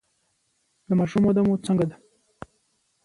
د 0.87 0.89
ماشوم 0.99 1.23
وده 1.25 1.41
مو 1.45 1.53
څنګه 1.65 1.85
ده؟ 1.89 1.95